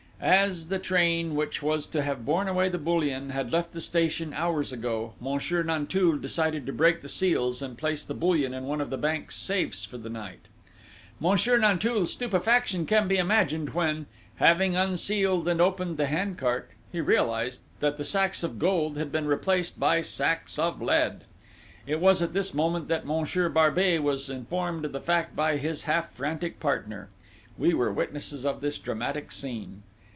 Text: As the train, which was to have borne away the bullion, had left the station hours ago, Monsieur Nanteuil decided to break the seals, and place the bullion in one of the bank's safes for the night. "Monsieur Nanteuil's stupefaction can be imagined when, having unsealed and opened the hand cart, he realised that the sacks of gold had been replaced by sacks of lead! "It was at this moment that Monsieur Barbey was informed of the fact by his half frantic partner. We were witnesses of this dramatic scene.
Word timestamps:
As 0.23 0.67
the 0.67 0.77
train, 0.77 1.33
which 1.33 1.63
was 1.63 1.87
to 1.87 2.03
have 2.03 2.27
borne 2.27 2.47
away 2.47 2.69
the 2.69 2.77
bullion, 2.77 3.31
had 3.31 3.51
left 3.51 3.71
the 3.71 3.81
station 3.81 4.33
hours 4.35 4.71
ago, 4.71 5.13
Monsieur 5.19 5.63
Nanteuil 5.63 6.17
decided 6.17 6.67
to 6.67 6.71
break 6.71 7.01
the 7.01 7.09
seals, 7.09 7.59
and 7.59 7.75
place 7.75 8.05
the 8.05 8.13
bullion 8.13 8.53
in 8.53 8.65
one 8.65 8.81
of 8.81 8.91
the 8.91 8.99
bank's 8.99 9.33
safes 9.35 9.83
for 9.83 9.97
the 9.97 10.11
night. 10.11 10.41
"Monsieur 11.19 11.57
Nanteuil's 11.57 12.13
stupefaction 12.13 12.85
can 12.85 13.07
be 13.07 13.17
imagined 13.17 13.71
when, 13.73 14.05
having 14.35 14.75
unsealed 14.75 15.47
and 15.47 15.59
opened 15.59 15.97
the 15.97 16.05
hand 16.05 16.37
cart, 16.37 16.69
he 16.91 17.01
realised 17.01 17.63
that 17.79 17.97
the 17.97 18.03
sacks 18.03 18.43
of 18.43 18.59
gold 18.59 18.97
had 18.99 19.11
been 19.11 19.25
replaced 19.25 19.79
by 19.79 20.01
sacks 20.01 20.59
of 20.59 20.83
lead! 20.83 21.23
"It 21.87 21.99
was 21.99 22.21
at 22.21 22.33
this 22.33 22.53
moment 22.53 22.89
that 22.89 23.07
Monsieur 23.07 23.49
Barbey 23.49 23.97
was 23.97 24.29
informed 24.29 24.85
of 24.85 24.91
the 24.91 25.01
fact 25.01 25.35
by 25.35 25.57
his 25.57 25.83
half 25.85 26.13
frantic 26.13 26.59
partner. 26.59 27.09
We 27.57 27.73
were 27.73 27.91
witnesses 27.91 28.45
of 28.45 28.61
this 28.61 28.77
dramatic 28.77 29.31
scene. 29.31 29.81